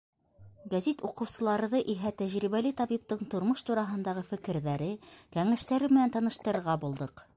Гәзит 0.73 1.01
уҡыусыларҙы 1.09 1.81
иһә 1.93 2.11
тәжрибәле 2.21 2.71
табиптың 2.79 3.21
тормош 3.35 3.63
тураһындағы 3.67 4.25
фекерҙәре, 4.31 4.89
кәңәштәре 5.37 5.91
менән 5.95 6.17
таныштырырға 6.17 6.81
булдыҡ. 6.87 7.25